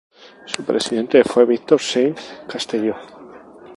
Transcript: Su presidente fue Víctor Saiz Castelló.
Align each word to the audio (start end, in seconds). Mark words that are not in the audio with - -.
Su 0.47 0.63
presidente 0.65 1.23
fue 1.23 1.45
Víctor 1.45 1.79
Saiz 1.79 2.41
Castelló. 2.49 2.95